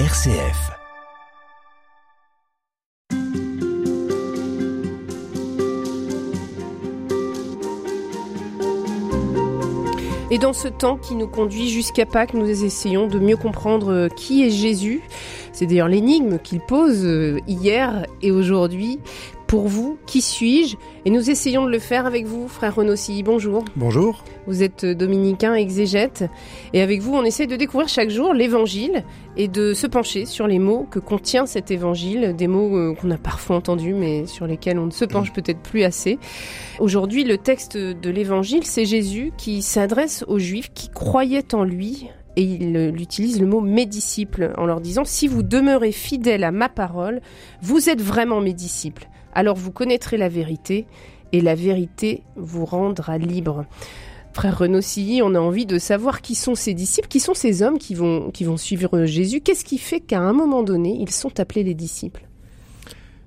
[0.00, 0.72] RCF.
[10.32, 14.08] Et dans ce temps qui nous conduit jusqu'à Pâques, nous essayons de mieux comprendre euh,
[14.08, 15.00] qui est Jésus.
[15.52, 18.98] C'est d'ailleurs l'énigme qu'il pose euh, hier et aujourd'hui.
[19.46, 20.76] Pour vous, qui suis-je?
[21.04, 23.64] Et nous essayons de le faire avec vous, frère Renaud Bonjour.
[23.76, 24.24] Bonjour.
[24.46, 26.24] Vous êtes dominicain exégète.
[26.72, 29.04] Et avec vous, on essaie de découvrir chaque jour l'évangile
[29.36, 32.34] et de se pencher sur les mots que contient cet évangile.
[32.36, 35.60] Des mots euh, qu'on a parfois entendus, mais sur lesquels on ne se penche peut-être
[35.60, 36.18] plus assez.
[36.78, 42.08] Aujourd'hui, le texte de l'évangile, c'est Jésus qui s'adresse aux Juifs qui croyaient en lui
[42.36, 46.50] et il utilise le mot mes disciples en leur disant si vous demeurez fidèles à
[46.50, 47.20] ma parole,
[47.62, 50.86] vous êtes vraiment mes disciples alors vous connaîtrez la vérité
[51.32, 53.66] et la vérité vous rendra libre.
[54.34, 57.62] Frère Renaud Silly, on a envie de savoir qui sont ces disciples, qui sont ces
[57.62, 59.40] hommes qui vont, suivre Jésus.
[59.40, 62.26] Qu'est-ce qui fait qu'à un moment donné, ils sont appelés les disciples?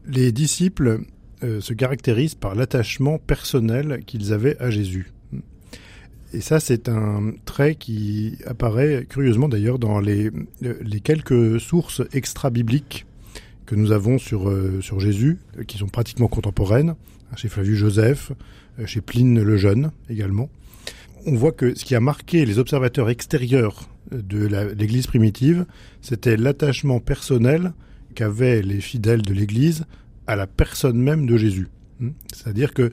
[0.06, 1.00] Les disciples
[1.44, 5.12] euh, se caractérisent par l'attachement personnel qu'ils avaient à Jésus.
[6.34, 10.30] Et ça, c'est un trait qui apparaît curieusement d'ailleurs dans les,
[10.62, 13.07] les quelques sources extra-bibliques
[13.68, 16.96] que nous avons sur, euh, sur Jésus, euh, qui sont pratiquement contemporaines,
[17.32, 18.32] hein, chez Flavius Joseph,
[18.80, 20.50] euh, chez Pline le Jeune également.
[21.28, 25.66] On voit que ce qui a marqué les observateurs extérieurs de l'Église primitive,
[26.02, 27.74] c'était l'attachement personnel
[28.16, 29.84] qu'avaient les fidèles de l'Église
[30.26, 31.68] à la personne même de Jésus.
[32.00, 32.12] Hmm.
[32.34, 32.92] C'est-à-dire que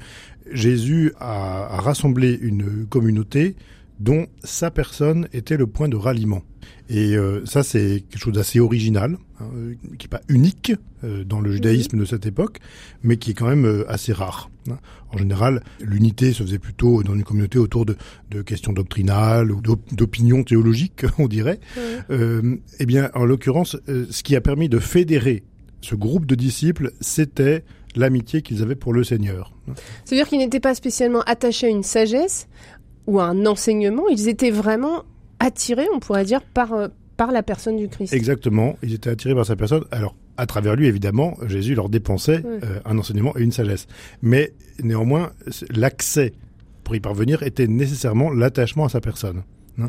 [0.50, 3.54] Jésus a rassemblé une communauté
[4.00, 6.42] dont sa personne était le point de ralliement.
[6.88, 11.24] Et euh, ça, c'est quelque chose d'assez original, hein, euh, qui n'est pas unique euh,
[11.24, 12.58] dans le judaïsme de cette époque,
[13.02, 14.50] mais qui est quand même assez rare.
[14.70, 14.78] Hein.
[15.12, 17.96] En général, l'unité se faisait plutôt dans une communauté autour de,
[18.30, 19.60] de questions doctrinales ou
[19.92, 21.60] d'opinions théologiques, on dirait.
[22.10, 25.44] eh bien, en l'occurrence, ce qui a permis de fédérer
[25.80, 27.64] ce groupe de disciples, c'était
[27.96, 29.52] l'amitié qu'ils avaient pour le Seigneur.
[30.04, 32.48] C'est-à-dire qu'ils n'étaient pas spécialement attachés à une sagesse
[33.06, 35.04] ou un enseignement, ils étaient vraiment
[35.38, 38.12] attirés, on pourrait dire, par, euh, par la personne du Christ.
[38.12, 39.84] Exactement, ils étaient attirés par sa personne.
[39.90, 43.86] Alors, à travers lui, évidemment, Jésus leur dépensait euh, un enseignement et une sagesse.
[44.22, 45.32] Mais néanmoins,
[45.70, 46.32] l'accès
[46.82, 49.42] pour y parvenir était nécessairement l'attachement à sa personne.
[49.80, 49.88] Hein.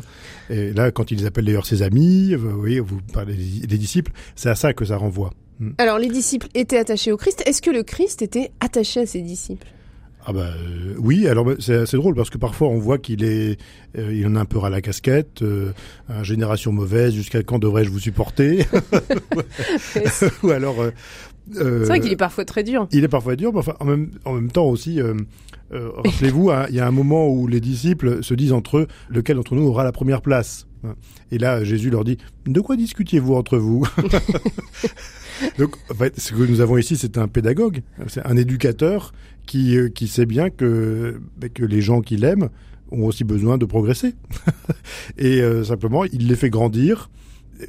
[0.50, 4.48] Et là, quand ils appellent d'ailleurs ses amis, vous voyez, vous parlez des disciples, c'est
[4.48, 5.30] à ça que ça renvoie.
[5.60, 5.72] Hmm.
[5.78, 7.42] Alors, les disciples étaient attachés au Christ.
[7.46, 9.66] Est-ce que le Christ était attaché à ses disciples?
[10.28, 13.22] Ah bah euh, oui, alors bah, c'est assez drôle parce que parfois on voit qu'il
[13.22, 13.60] est,
[13.96, 15.70] euh, il en a un peu à la casquette, euh,
[16.22, 18.66] génération mauvaise, jusqu'à quand devrais-je vous supporter
[20.42, 20.74] Ou alors.
[21.52, 22.88] c'est vrai qu'il est parfois très dur.
[22.90, 25.00] Il est parfois dur, mais enfin en même, en même temps aussi.
[25.70, 29.36] Rappelez-vous, hein, il y a un moment où les disciples se disent entre eux lequel
[29.36, 30.66] d'entre nous aura la première place.
[31.30, 33.86] Et là, Jésus leur dit De quoi discutiez-vous entre vous?
[35.58, 39.12] Donc, en fait, ce que nous avons ici, c'est un pédagogue, c'est un éducateur
[39.46, 42.48] qui, euh, qui sait bien que, ben, que les gens qui l'aiment
[42.90, 44.14] ont aussi besoin de progresser.
[45.18, 47.10] et euh, simplement, il les fait grandir.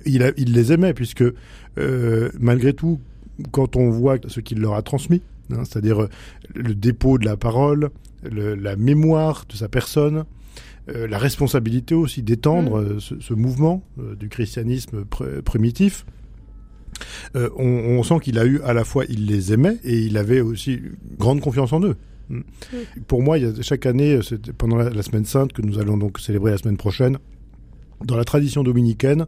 [0.06, 1.24] Il, a, il les aimait, puisque
[1.78, 3.00] euh, malgré tout,
[3.52, 6.08] quand on voit ce qu'il leur a transmis, hein, c'est-à-dire
[6.54, 7.90] le dépôt de la parole,
[8.30, 10.26] le, la mémoire de sa personne,
[10.88, 13.00] la responsabilité aussi d'étendre mmh.
[13.02, 13.84] ce, ce, mouvement
[14.18, 15.04] du christianisme
[15.44, 16.06] primitif,
[17.36, 20.18] euh, on, on, sent qu'il a eu à la fois, il les aimait et il
[20.18, 20.82] avait aussi
[21.18, 21.96] grande confiance en eux.
[22.30, 22.42] Mm.
[23.08, 24.20] Pour moi, il y a, chaque année,
[24.58, 27.18] pendant la, semaine sainte que nous allons donc célébrer la semaine prochaine,
[28.04, 29.26] dans la tradition dominicaine,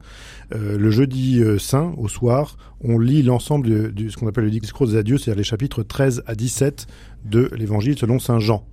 [0.54, 4.52] euh, le jeudi euh, saint, au soir, on lit l'ensemble de, ce qu'on appelle le
[4.52, 6.86] discours des adieux, c'est-à-dire les chapitres 13 à 17
[7.26, 8.66] de l'évangile selon saint Jean.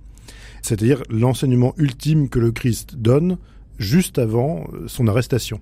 [0.61, 3.37] C'est-à-dire l'enseignement ultime que le Christ donne
[3.79, 5.61] juste avant son arrestation.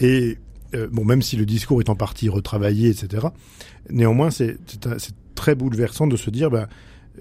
[0.00, 0.38] Et
[0.74, 3.28] euh, bon, même si le discours est en partie retravaillé, etc.
[3.90, 4.58] Néanmoins, c'est
[5.34, 6.66] très bouleversant de se dire, ben,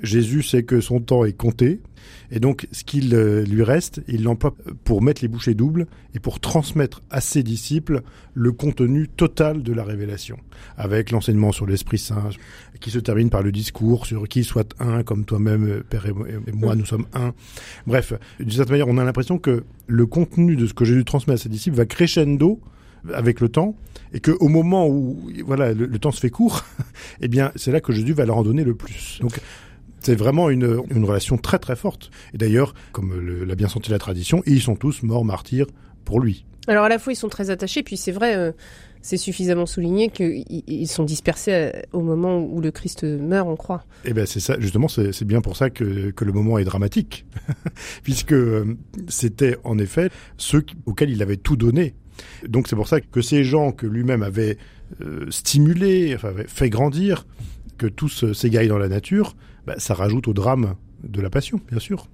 [0.03, 1.79] Jésus sait que son temps est compté,
[2.31, 6.19] et donc ce qu'il euh, lui reste, il l'emploie pour mettre les bouchées doubles et
[6.19, 8.01] pour transmettre à ses disciples
[8.33, 10.37] le contenu total de la révélation,
[10.77, 12.29] avec l'enseignement sur l'Esprit Saint,
[12.79, 16.13] qui se termine par le discours sur qui soit un, comme toi-même, Père et
[16.53, 17.33] moi, nous sommes un.
[17.85, 21.33] Bref, d'une certaine manière, on a l'impression que le contenu de ce que Jésus transmet
[21.33, 22.59] à ses disciples va crescendo
[23.13, 23.75] avec le temps
[24.13, 26.63] et que au moment où voilà le, temps se fait court,
[27.21, 29.19] eh bien c'est là que Jésus va leur en donner le plus.
[29.21, 29.39] Donc
[29.99, 32.11] c'est vraiment une, une, relation très très forte.
[32.33, 35.67] Et d'ailleurs, comme l'a bien senti la tradition, ils sont tous morts martyrs
[36.05, 36.45] pour lui.
[36.67, 38.51] Alors à la fois ils sont très attachés, puis c'est vrai, euh,
[39.01, 43.83] c'est suffisamment souligné qu'ils sont dispersés euh, au moment où le Christ meurt, on croit.
[44.05, 47.25] Eh bien c'est ça, justement, c'est bien pour ça que, le moment est dramatique,
[48.03, 48.77] puisque euh,
[49.07, 51.95] c'était en effet ceux auxquels il avait tout donné.
[52.47, 54.57] Donc c'est pour ça que ces gens que lui-même avait
[55.01, 57.25] euh, stimulés, enfin, avait fait grandir,
[57.77, 59.35] que tous s'égaillent dans la nature,
[59.65, 62.07] bah, ça rajoute au drame de la passion, bien sûr.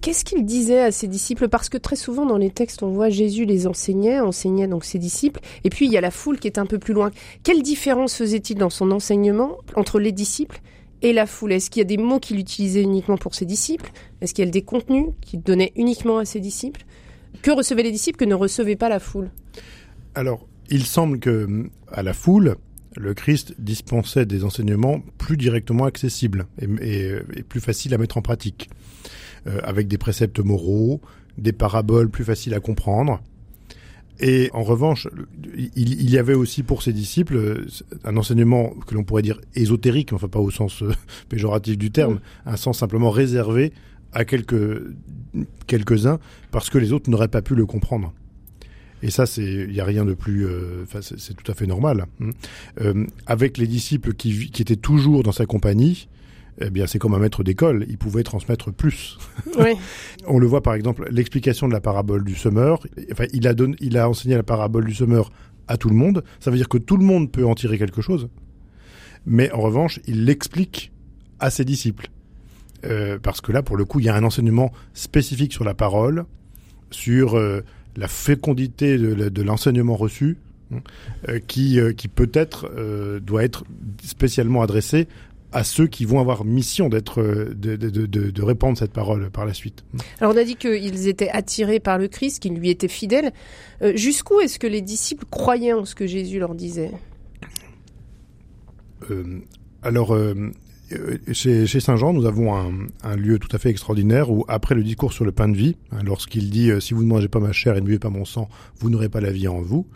[0.00, 1.48] Qu'est-ce qu'il disait à ses disciples?
[1.48, 4.98] Parce que très souvent dans les textes, on voit Jésus les enseignait, enseignait donc ses
[4.98, 7.10] disciples, et puis il y a la foule qui est un peu plus loin.
[7.42, 10.60] Quelle différence faisait-il dans son enseignement entre les disciples
[11.02, 11.52] et la foule?
[11.52, 13.92] Est-ce qu'il y a des mots qu'il utilisait uniquement pour ses disciples?
[14.20, 16.84] Est-ce qu'il y a des contenus qu'il donnait uniquement à ses disciples?
[17.42, 19.30] Que recevaient les disciples que ne recevait pas la foule?
[20.14, 22.56] Alors, il semble que à la foule,
[22.96, 26.46] le Christ dispensait des enseignements plus directement accessibles
[26.80, 27.18] et
[27.48, 28.68] plus faciles à mettre en pratique.
[29.48, 31.00] Euh, avec des préceptes moraux,
[31.36, 33.20] des paraboles plus faciles à comprendre.
[34.20, 35.08] Et en revanche,
[35.74, 37.66] il, y avait aussi pour ses disciples euh,
[38.04, 40.92] un enseignement que l'on pourrait dire ésotérique, enfin pas au sens euh,
[41.28, 43.72] péjoratif du terme, un sens simplement réservé
[44.12, 44.80] à quelques
[45.66, 46.20] quelques-uns
[46.52, 48.14] parce que les autres n'auraient pas pu le comprendre.
[49.02, 50.46] Et ça, c'est il y a rien de plus,
[50.82, 52.06] enfin c'est tout à fait normal.
[52.20, 53.04] Hein.
[53.26, 56.08] avec les disciples qui, qui étaient toujours dans sa compagnie,
[56.60, 59.18] eh bien, c'est comme un maître d'école, il pouvait transmettre plus.
[59.58, 59.74] Oui.
[60.26, 62.80] On le voit par exemple, l'explication de la parabole du semeur.
[63.10, 65.30] Enfin, il a, donné, il a enseigné la parabole du semeur
[65.68, 66.22] à tout le monde.
[66.40, 68.28] Ça veut dire que tout le monde peut en tirer quelque chose.
[69.26, 70.92] Mais en revanche, il l'explique
[71.38, 72.08] à ses disciples.
[72.84, 75.74] Euh, parce que là, pour le coup, il y a un enseignement spécifique sur la
[75.74, 76.24] parole,
[76.90, 77.62] sur euh,
[77.96, 80.38] la fécondité de, l'enseignement reçu,
[80.72, 80.80] hein,
[81.28, 82.70] euh, qui, qui peut-être
[83.20, 83.64] doit être
[84.02, 85.08] spécialement adressé
[85.52, 89.30] à ceux qui vont avoir mission d'être euh, de, de, de, de, répandre cette parole
[89.30, 89.84] par la suite.
[90.20, 93.32] Alors on a dit qu'ils étaient attirés par le Christ, qu'ils lui étaient fidèles.
[93.82, 96.90] Euh, jusqu'où est-ce que les disciples croyaient en ce que Jésus leur disait?
[99.10, 99.40] Euh,
[99.82, 100.16] Alors
[101.32, 102.72] chez, chez, Saint Jean, nous avons un,
[103.02, 105.76] un, lieu tout à fait extraordinaire où après le discours sur le pain de vie,
[105.90, 108.24] hein, lorsqu'il dit si vous ne mangez pas ma chair et ne buvez pas mon
[108.24, 108.48] sang,
[108.78, 109.86] vous n'aurez pas la vie en vous.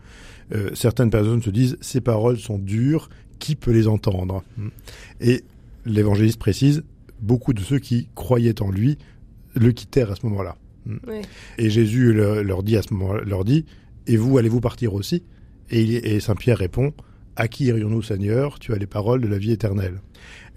[0.75, 3.09] certaines personnes se disent ces paroles sont dures
[3.39, 4.45] qui peut les entendre?
[5.21, 5.45] Et
[5.85, 6.83] l'évangéliste précise,
[7.21, 8.99] beaucoup de ceux qui croyaient en lui
[9.55, 10.57] le quittèrent à ce moment-là.
[11.59, 13.65] Et Jésus leur dit à ce moment leur dit,
[14.07, 15.23] et vous allez-vous partir aussi?
[15.71, 16.93] Et, Saint Pierre répond,
[17.37, 20.01] à qui irions-nous Seigneur Tu as les paroles de la vie éternelle.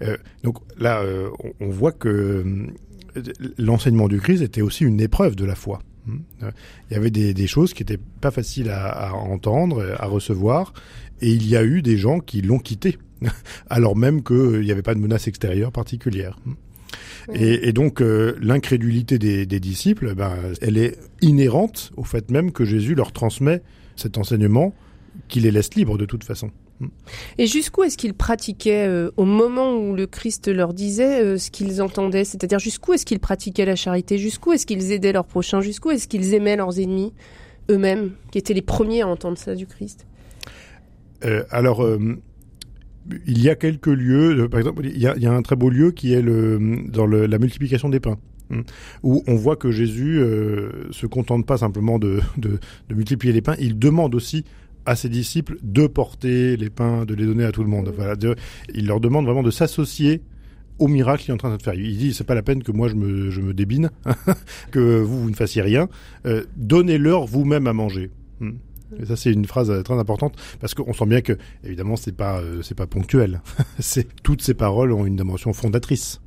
[0.02, 1.28] Euh, donc là, euh,
[1.60, 3.22] on, voit que euh,
[3.58, 5.80] l'enseignement du Christ était aussi une épreuve de la foi.
[6.08, 10.72] Il y avait des, choses qui n'étaient pas faciles à, à, entendre, à recevoir,
[11.20, 12.98] et il y a eu des gens qui l'ont quitté,
[13.70, 16.38] alors même qu'il n'y avait pas de menace extérieure particulière.
[17.32, 22.94] Et, donc euh, l'incrédulité des, disciples, ben, elle est inhérente au fait même que Jésus
[22.94, 23.62] leur transmet
[23.96, 24.74] cet enseignement
[25.28, 26.50] qui les laisse libres de toute façon.
[27.38, 31.50] Et jusqu'où est-ce qu'ils pratiquaient euh, au moment où le Christ leur disait euh, ce
[31.50, 32.24] qu'ils entendaient?
[32.24, 34.18] C'est-à-dire jusqu'où est-ce qu'ils pratiquaient la charité?
[34.18, 35.60] Jusqu'où est-ce qu'ils aidaient leurs prochains?
[35.60, 37.12] Jusqu'où est-ce qu'ils aimaient leurs ennemis
[37.70, 40.06] eux-mêmes, qui étaient les premiers à entendre ça du Christ?
[41.24, 41.86] Euh, alors,
[43.26, 46.12] il y a quelques lieux, par exemple, il y, a, un très beau lieu qui
[46.12, 48.18] est le, dans la multiplication des pains
[48.50, 48.62] hein,
[49.02, 52.20] où on voit que Jésus euh, se contente pas simplement de,
[52.90, 54.44] multiplier les pains, il demande aussi
[54.86, 57.92] à ses disciples de porter les pains, de les donner à tout le monde.
[57.94, 58.14] Voilà,
[58.74, 60.22] il leur demande vraiment de s'associer
[60.78, 61.74] au miracle qu'il est en train de faire.
[61.74, 63.90] Il dit c'est pas la peine que moi je me, je me débine,
[64.70, 65.88] que vous vous ne fassiez rien.
[66.56, 68.10] Donnez-leur vous-même à manger.
[68.40, 68.52] Hmm.
[68.98, 72.14] Et ça, c'est une phrase euh, très importante parce qu'on sent bien que, évidemment, c'est
[72.14, 73.40] pas euh, c'est pas ponctuel.
[73.78, 76.20] c'est toutes ces paroles ont une dimension fondatrice.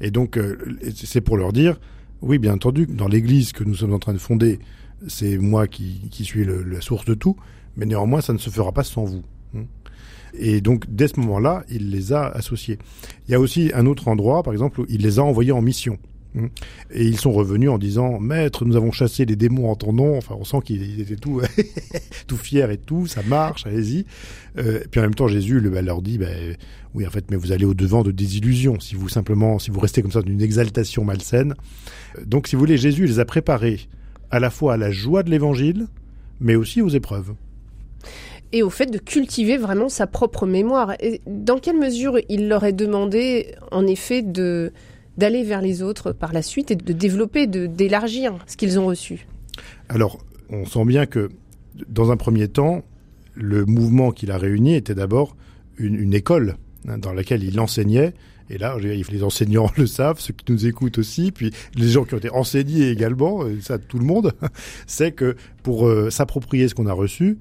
[0.00, 0.58] Et donc, euh,
[0.94, 1.80] c'est pour leur dire,
[2.20, 4.58] oui, bien entendu, dans l'Église que nous sommes en train de fonder,
[5.08, 7.36] c'est moi qui, qui suis le, la source de tout,
[7.76, 9.22] mais néanmoins, ça ne se fera pas sans vous.
[10.36, 12.78] Et donc, dès ce moment-là, il les a associés.
[13.28, 15.62] Il y a aussi un autre endroit, par exemple, où il les a envoyés en
[15.62, 15.98] mission.
[16.90, 20.18] Et ils sont revenus en disant Maître, nous avons chassé les démons en ton nom.
[20.18, 21.40] Enfin, on sent qu'ils étaient tout,
[22.26, 24.04] tout fiers et tout, ça marche, allez-y.
[24.58, 26.56] Euh, puis en même temps, Jésus le, leur dit ben,
[26.92, 30.02] Oui, en fait, mais vous allez au-devant de désillusions si vous simplement, si vous restez
[30.02, 31.54] comme ça d'une exaltation malsaine.
[32.26, 33.82] Donc, si vous voulez, Jésus les a préparés
[34.32, 35.86] à la fois à la joie de l'évangile,
[36.40, 37.34] mais aussi aux épreuves
[38.54, 40.94] et au fait de cultiver vraiment sa propre mémoire.
[41.26, 46.40] Dans quelle mesure il leur est demandé, en effet, d'aller vers les autres par la
[46.40, 49.26] suite et de développer, d'élargir ce qu'ils ont reçu?
[49.88, 50.20] Alors,
[50.50, 51.30] on sent bien que
[51.88, 52.84] dans un premier temps,
[53.34, 55.36] le mouvement qu'il a réuni était d'abord
[55.76, 56.54] une, école
[56.86, 58.14] hein, dans laquelle il enseignait.
[58.50, 62.14] Et là, les enseignants le savent, ceux qui nous écoutent aussi, puis les gens qui
[62.14, 64.32] ont été enseignés également, ça tout le monde,
[64.86, 65.34] c'est que
[65.64, 67.38] pour euh, s'approprier ce qu'on a reçu,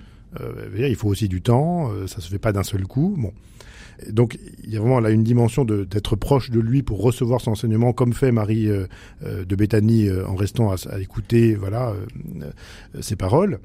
[0.77, 3.15] il faut aussi du temps, ça se fait pas d'un seul coup.
[3.17, 3.31] Bon,
[4.09, 7.51] donc il y a vraiment là une dimension d'être proche de lui pour recevoir son
[7.51, 8.87] enseignement, comme fait Marie euh,
[9.23, 11.93] euh, de Béthanie euh, en restant à, écouter voilà
[13.01, 13.59] ses paroles.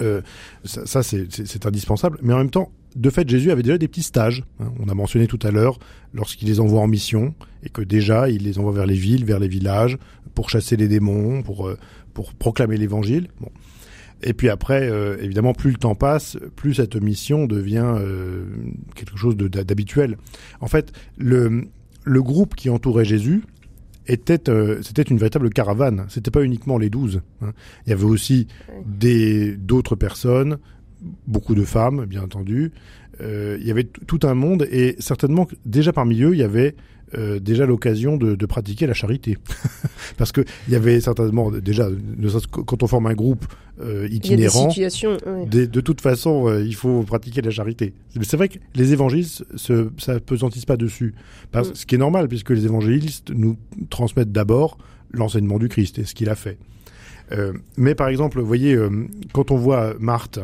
[0.00, 0.22] Euh,
[0.64, 2.18] ça, c'est- indispensable.
[2.22, 4.44] Mais en même temps, de fait, Jésus avait déjà des petits stages.
[4.60, 4.72] hein.
[4.80, 5.78] On a mentionné tout à l'heure
[6.12, 9.38] lorsqu'il les envoie en mission et que déjà il les envoie vers les villes, vers
[9.38, 9.98] les villages
[10.34, 11.78] pour chasser les démons, pour euh,
[12.12, 13.28] pour proclamer l'évangile.
[14.26, 18.44] Et puis après, euh, évidemment, plus le temps passe, plus cette mission devient euh,
[18.94, 20.16] quelque chose d'habituel.
[20.60, 21.64] En fait, le
[22.04, 23.42] le groupe qui entourait Jésus
[24.06, 26.06] était euh, c'était une véritable caravane.
[26.08, 27.20] C'était pas uniquement les douze.
[27.42, 27.52] hein.
[27.86, 28.48] Il y avait aussi
[28.86, 30.58] des d'autres personnes,
[31.26, 32.72] beaucoup de femmes, bien entendu.
[33.20, 36.74] Euh, il y avait tout un monde et certainement déjà parmi eux, il y avait
[37.16, 39.38] euh, déjà l'occasion de, de pratiquer la charité,
[40.16, 41.88] parce que il y avait certainement déjà
[42.50, 43.44] quand on forme un groupe
[43.80, 44.68] euh, Il y a des itinérant.
[44.70, 45.16] situations.
[45.26, 45.46] ouais.
[45.46, 47.92] Des- de toute façon, euh, il faut pratiquer la charité.
[48.16, 51.14] Mais C'est vrai que les évangélistes se, ça pesantissent pas dessus,
[51.52, 51.74] Parce- Mm.
[51.74, 53.56] ce qui est normal puisque les évangélistes nous
[53.90, 54.76] transmettent d'abord
[55.12, 56.58] l'enseignement du Christ et ce qu'il a fait.
[57.76, 58.76] Mais par exemple, vous voyez,
[59.32, 60.40] quand on voit Marthe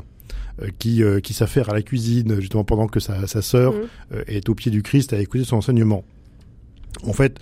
[0.78, 3.80] qui, euh, qui s'affaire à la cuisine justement pendant que sa, sa sœur Mhm.
[4.14, 6.04] euh, est au pied du Christ à écouter son enseignement.
[7.04, 7.38] En fait,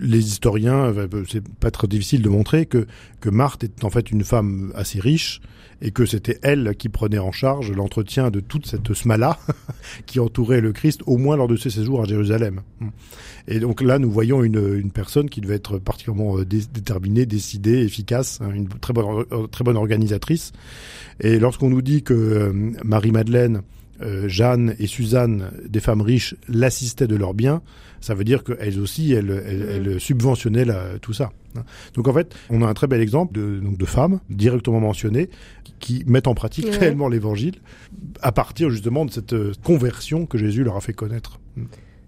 [0.00, 2.86] les historiens, euh, c'est pas très difficile de montrer que,
[3.20, 5.40] que Marthe est en fait une femme assez riche
[5.82, 9.38] et que c'était elle qui prenait en charge l'entretien de toute cette smala
[10.06, 12.60] qui entourait le Christ, au moins lors de ses séjours à Jérusalem.
[13.48, 17.24] Et donc là, nous voyons une, une personne qui devait être particulièrement euh, dé- déterminée,
[17.24, 20.52] décidée, efficace, hein, une très bonne, très bonne organisatrice.
[21.20, 23.62] Et lorsqu'on nous dit que euh, Marie-Madeleine,
[24.02, 27.62] euh, Jeanne et Suzanne, des femmes riches, l'assistaient de leurs biens,
[28.00, 31.32] ça veut dire qu'elles aussi, elles, elles, elles subventionnaient la- tout ça.
[31.56, 31.64] hein.
[31.94, 35.28] Donc en fait, on a un très bel exemple de, donc de femmes directement mentionnées
[35.80, 36.76] qui, mettent en pratique Ouais.
[36.78, 37.56] réellement l'évangile
[38.22, 41.40] à partir justement de cette euh, conversion que Jésus leur a fait connaître.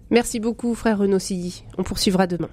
[0.09, 1.63] Merci beaucoup, frère Renaud Silly.
[1.77, 2.49] On poursuivra demain.